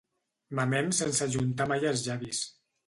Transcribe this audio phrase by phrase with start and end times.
[0.59, 2.47] Mamem sense ajuntar mai els llavis.